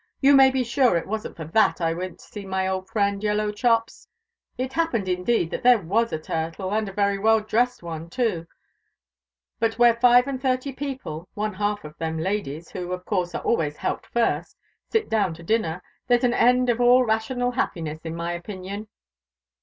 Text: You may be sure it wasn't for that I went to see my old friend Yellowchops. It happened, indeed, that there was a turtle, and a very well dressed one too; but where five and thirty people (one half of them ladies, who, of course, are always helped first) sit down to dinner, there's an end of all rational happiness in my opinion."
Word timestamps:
You 0.19 0.35
may 0.35 0.49
be 0.49 0.63
sure 0.63 0.97
it 0.97 1.05
wasn't 1.05 1.35
for 1.37 1.45
that 1.45 1.79
I 1.79 1.93
went 1.93 2.17
to 2.17 2.25
see 2.25 2.43
my 2.43 2.67
old 2.67 2.89
friend 2.89 3.21
Yellowchops. 3.21 4.07
It 4.57 4.73
happened, 4.73 5.07
indeed, 5.07 5.51
that 5.51 5.61
there 5.61 5.77
was 5.77 6.11
a 6.11 6.17
turtle, 6.17 6.73
and 6.73 6.89
a 6.89 6.91
very 6.91 7.19
well 7.19 7.39
dressed 7.39 7.83
one 7.83 8.09
too; 8.09 8.47
but 9.59 9.77
where 9.77 9.93
five 9.93 10.27
and 10.27 10.41
thirty 10.41 10.73
people 10.73 11.27
(one 11.35 11.53
half 11.53 11.83
of 11.83 11.95
them 11.99 12.17
ladies, 12.17 12.71
who, 12.71 12.91
of 12.93 13.05
course, 13.05 13.35
are 13.35 13.43
always 13.43 13.77
helped 13.77 14.07
first) 14.07 14.57
sit 14.89 15.07
down 15.07 15.35
to 15.35 15.43
dinner, 15.43 15.83
there's 16.07 16.23
an 16.23 16.33
end 16.33 16.71
of 16.71 16.81
all 16.81 17.05
rational 17.05 17.51
happiness 17.51 17.99
in 18.03 18.15
my 18.15 18.31
opinion." 18.33 18.87